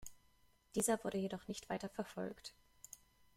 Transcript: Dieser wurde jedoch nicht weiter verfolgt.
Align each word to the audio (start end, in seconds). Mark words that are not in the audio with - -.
Dieser 0.73 1.03
wurde 1.03 1.19
jedoch 1.19 1.47
nicht 1.47 1.69
weiter 1.69 1.87
verfolgt. 1.87 2.55